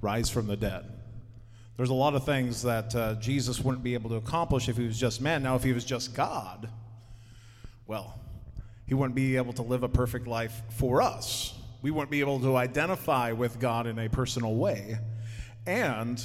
[0.01, 0.85] rise from the dead.
[1.77, 4.85] There's a lot of things that uh, Jesus wouldn't be able to accomplish if he
[4.85, 5.45] was just man.
[5.45, 6.69] Now, if he was just God,
[7.87, 8.19] well,
[8.89, 11.55] he wouldn't be able to live a perfect life for us.
[11.83, 14.99] We wouldn't be able to identify with God in a personal way.
[15.67, 16.21] And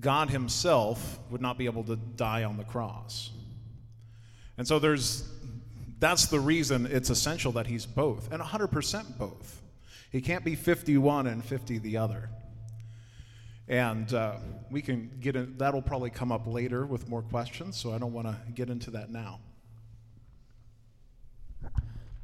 [0.00, 3.30] God himself would not be able to die on the cross.
[4.58, 5.28] And so there's
[6.02, 9.62] that's the reason it's essential that he's both, and 100% both.
[10.10, 12.28] He can't be 51 and 50 the other.
[13.68, 14.34] And uh,
[14.68, 18.12] we can get in, that'll probably come up later with more questions, so I don't
[18.12, 19.38] want to get into that now.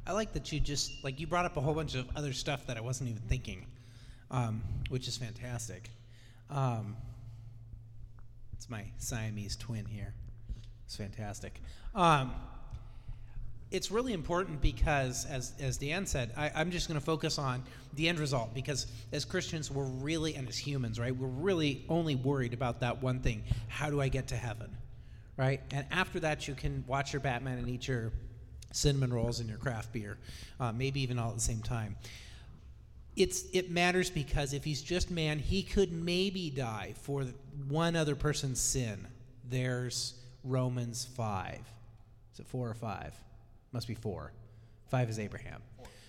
[0.05, 2.67] I like that you just like you brought up a whole bunch of other stuff
[2.67, 3.65] that I wasn't even thinking,
[4.29, 5.89] um, which is fantastic.
[6.49, 6.97] Um,
[8.59, 10.13] it's my Siamese twin here.
[10.85, 11.61] It's fantastic.
[11.95, 12.33] Um,
[13.71, 17.63] it's really important because, as, as Dan said, I, I'm just going to focus on
[17.93, 22.15] the end result because as Christians, we're really, and as humans, right, we're really only
[22.15, 24.75] worried about that one thing how do I get to heaven?
[25.37, 25.61] Right?
[25.71, 28.11] And after that, you can watch your Batman and eat your
[28.73, 30.17] cinnamon rolls and your craft beer,
[30.59, 31.95] uh, maybe even all at the same time.
[33.15, 37.23] It's, it matters because if he's just man, he could maybe die for
[37.67, 39.07] one other person's sin.
[39.49, 41.59] There's Romans 5.
[42.33, 43.13] Is it 4 or 5?
[43.71, 44.31] Must be four.
[44.89, 45.61] Five is Abraham.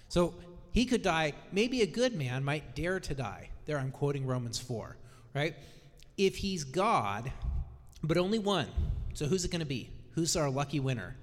[0.09, 0.35] So
[0.73, 1.35] he could die.
[1.53, 3.51] Maybe a good man might dare to die.
[3.67, 4.97] There, I'm quoting Romans 4,
[5.35, 5.55] right?
[6.17, 7.31] If he's God,
[8.03, 8.69] but only one.
[9.15, 9.91] So who's it going to be?
[10.13, 11.17] Who's our lucky winner?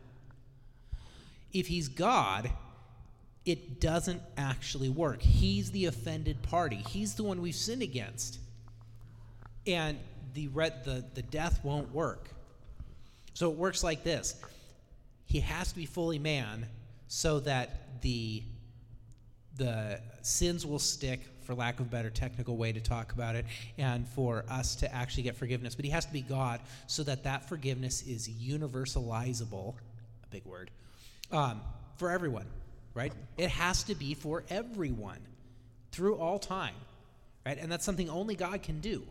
[1.52, 2.52] If he's God,
[3.46, 5.22] it doesn't actually work.
[5.22, 6.84] He's the offended party.
[6.88, 8.40] He's the one we've sinned against.
[9.66, 9.98] And
[10.46, 12.30] the, the, the death won't work.
[13.34, 14.36] So it works like this.
[15.26, 16.68] He has to be fully man
[17.08, 18.44] so that the
[19.58, 23.44] the sins will stick for lack of a better technical way to talk about it
[23.80, 25.74] and for us to actually get forgiveness.
[25.74, 29.74] But he has to be god so that that forgiveness is universalizable
[30.24, 30.70] a big word
[31.32, 31.62] um,
[31.98, 32.46] for everyone
[32.94, 33.14] right?
[33.38, 35.20] It has to be for everyone
[35.92, 36.76] through all time
[37.46, 37.58] right?
[37.60, 39.04] And that's something only god can do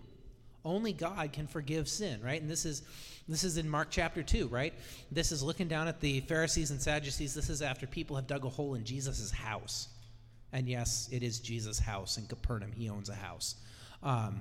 [0.66, 2.82] only god can forgive sin right and this is
[3.28, 4.72] this is in Mark chapter 2, right?
[5.10, 7.34] This is looking down at the Pharisees and Sadducees.
[7.34, 9.88] This is after people have dug a hole in Jesus' house.
[10.52, 12.70] And yes, it is Jesus' house in Capernaum.
[12.70, 13.56] He owns a house.
[14.02, 14.40] Um,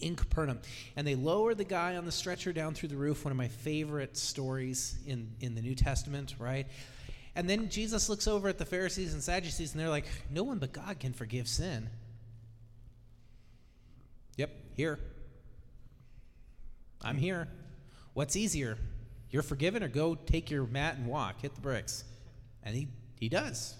[0.00, 0.60] in Capernaum.
[0.96, 3.48] And they lower the guy on the stretcher down through the roof, one of my
[3.48, 6.66] favorite stories in, in the New Testament, right?
[7.36, 10.58] And then Jesus looks over at the Pharisees and Sadducees, and they're like, No one
[10.58, 11.88] but God can forgive sin.
[14.36, 14.98] Yep, here.
[17.02, 17.48] I'm here.
[18.14, 18.78] What's easier?
[19.30, 22.04] You're forgiven, or go take your mat and walk, hit the bricks.
[22.62, 22.88] And he,
[23.20, 23.74] he does.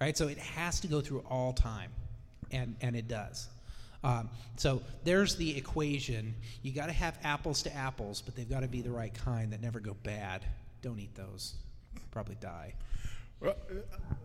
[0.00, 0.16] Right?
[0.16, 1.90] So it has to go through all time.
[2.50, 3.48] And, and it does.
[4.04, 6.34] Um, so there's the equation.
[6.62, 9.52] You got to have apples to apples, but they've got to be the right kind
[9.52, 10.44] that never go bad.
[10.82, 11.54] Don't eat those.
[12.10, 12.74] Probably die.
[13.40, 13.56] Well,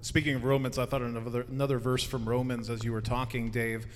[0.01, 3.87] speaking of Romans, I thought another, another verse from Romans as you were talking, Dave.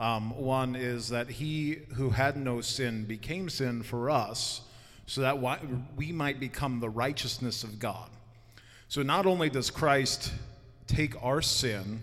[0.00, 4.62] Um, one is that he who had no sin became sin for us,
[5.04, 5.38] so that
[5.94, 8.08] we might become the righteousness of God.
[8.88, 10.32] So not only does Christ
[10.86, 12.00] take our sin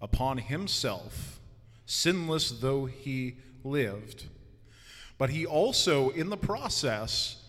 [0.00, 1.40] upon himself,
[1.84, 4.26] sinless though he lived,
[5.18, 7.42] but he also, in the process,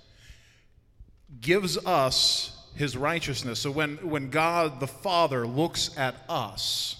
[1.39, 3.59] gives us his righteousness.
[3.59, 6.95] So when, when God the Father looks at us,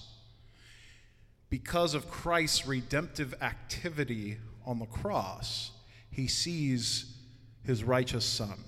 [1.49, 5.71] because of Christ's redemptive activity on the cross,
[6.11, 7.17] he sees
[7.63, 8.63] his righteous son.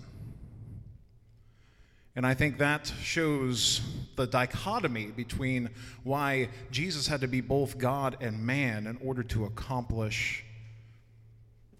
[2.16, 3.82] And I think that shows
[4.18, 5.70] the dichotomy between
[6.04, 10.44] why Jesus had to be both God and man in order to accomplish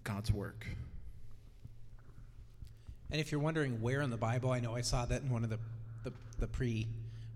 [0.04, 0.66] God's work.
[3.10, 5.44] And if you're wondering where in the Bible, I know I saw that in one
[5.44, 5.58] of the,
[6.02, 6.86] the, the pre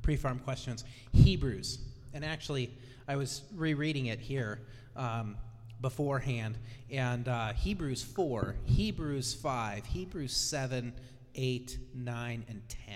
[0.01, 1.81] pre farm questions Hebrews.
[2.17, 2.71] And actually,
[3.07, 4.61] I was rereading it here
[4.97, 5.37] um,
[5.83, 6.57] beforehand,
[6.91, 10.95] and uh, Hebrews 4, Hebrews 5, Hebrews 7,
[11.35, 12.95] 8, 9, and 10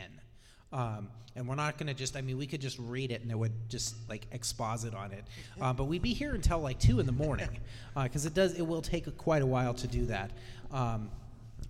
[0.73, 3.31] Um, and we're not going to just, I mean, we could just read it and
[3.31, 5.25] it would just like exposit on it.
[5.61, 7.61] Uh, but we'd be here until like 2 in the morning
[8.03, 10.31] because it does, it will take a, quite a while to do that.
[10.71, 11.11] Um,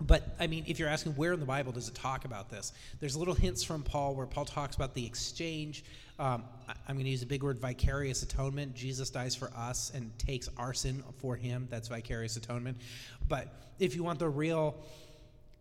[0.01, 2.73] but I mean, if you're asking where in the Bible does it talk about this,
[3.01, 5.85] there's little hints from Paul where Paul talks about the exchange.
[6.21, 8.75] Um, I, I'm going to use a big word, vicarious atonement.
[8.75, 11.67] Jesus dies for us and takes our sin for him.
[11.71, 12.77] That's vicarious atonement.
[13.27, 13.49] But
[13.79, 14.77] if you want the real,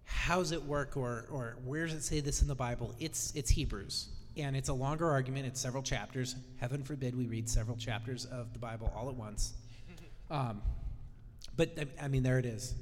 [0.04, 2.94] how's it work or, or where does it say this in the Bible?
[3.00, 4.10] It's, it's Hebrews.
[4.36, 5.46] And it's a longer argument.
[5.46, 6.36] It's several chapters.
[6.58, 9.54] Heaven forbid we read several chapters of the Bible all at once.
[10.32, 10.62] Um,
[11.58, 12.76] but I, I mean, there it is.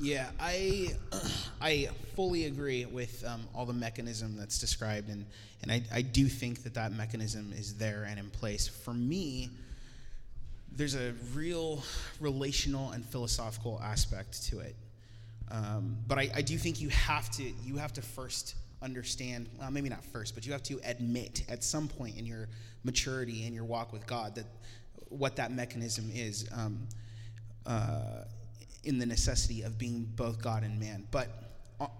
[0.00, 0.90] Yeah, I
[1.60, 5.26] I fully agree with um, all the mechanism that's described, and
[5.62, 8.68] and I, I do think that that mechanism is there and in place.
[8.68, 9.50] For me,
[10.76, 11.82] there's a real
[12.20, 14.76] relational and philosophical aspect to it,
[15.50, 19.72] um, but I, I do think you have to you have to first understand well
[19.72, 22.46] maybe not first but you have to admit at some point in your
[22.84, 24.44] maturity in your walk with god that
[25.08, 26.86] what that mechanism is um,
[27.66, 28.22] uh,
[28.84, 31.06] in the necessity of being both God and man.
[31.10, 31.28] But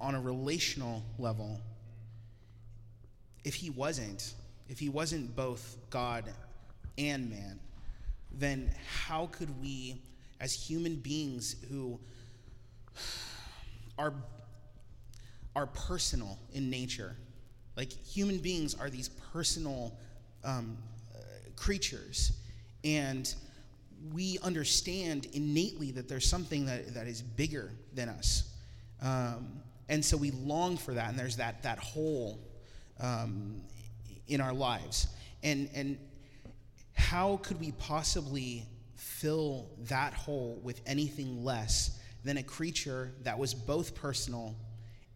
[0.00, 1.60] on a relational level,
[3.44, 4.34] if he wasn't,
[4.68, 6.24] if he wasn't both God
[6.96, 7.60] and man,
[8.32, 8.70] then
[9.06, 10.02] how could we,
[10.40, 11.98] as human beings who
[13.98, 14.12] are
[15.56, 17.16] are personal in nature,
[17.76, 19.96] like human beings are these personal
[20.44, 20.76] um,
[21.14, 21.18] uh,
[21.56, 22.32] creatures,
[22.84, 23.34] and
[24.12, 28.52] we understand innately that there's something that, that is bigger than us.
[29.02, 32.38] Um, and so we long for that, and there's that, that hole
[33.00, 33.60] um,
[34.26, 35.08] in our lives.
[35.42, 35.98] And, and
[36.94, 43.54] how could we possibly fill that hole with anything less than a creature that was
[43.54, 44.56] both personal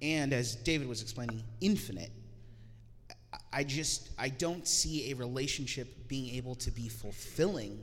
[0.00, 2.10] and, as David was explaining, infinite?
[3.52, 7.78] I just, I don't see a relationship being able to be fulfilling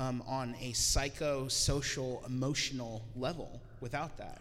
[0.00, 4.40] um, on a psycho-social, emotional level without that.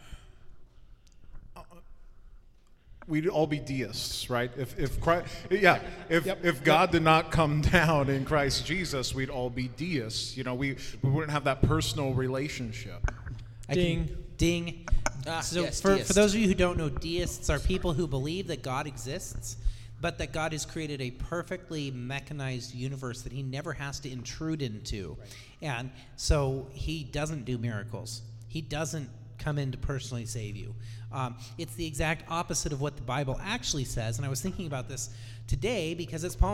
[3.08, 4.52] We'd all be deists, right?
[4.56, 9.30] If, if Christ, yeah, if, if God did not come down in Christ Jesus, we'd
[9.32, 10.38] all be deists.
[10.38, 13.12] You know, we, we wouldn't have that personal relationship.
[13.68, 14.06] I Ding.
[14.06, 14.88] Can, ding.
[15.28, 18.08] Ah, so yes, for, for those of you who don't know, deists are people who
[18.08, 19.58] believe that God exists,
[20.02, 24.62] but that God has created a perfectly mechanized universe that he never has to intrude
[24.62, 25.18] into.
[25.62, 28.22] And so he doesn't do miracles.
[28.48, 30.76] He doesn't come in to personally save you.
[31.12, 34.18] Um, it's the exact opposite of what the Bible actually says.
[34.18, 35.10] And I was thinking about this
[35.48, 36.48] today because it's Palm